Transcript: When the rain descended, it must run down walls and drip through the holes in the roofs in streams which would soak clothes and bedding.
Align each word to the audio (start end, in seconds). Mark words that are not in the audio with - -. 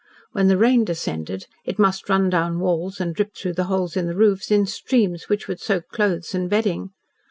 When 0.31 0.47
the 0.47 0.57
rain 0.57 0.83
descended, 0.83 1.45
it 1.63 1.77
must 1.77 2.09
run 2.09 2.31
down 2.31 2.57
walls 2.59 2.99
and 2.99 3.13
drip 3.13 3.35
through 3.35 3.53
the 3.53 3.65
holes 3.65 3.95
in 3.95 4.07
the 4.07 4.15
roofs 4.15 4.49
in 4.49 4.65
streams 4.65 5.29
which 5.29 5.47
would 5.47 5.59
soak 5.59 5.89
clothes 5.89 6.33
and 6.33 6.49
bedding. 6.49 6.89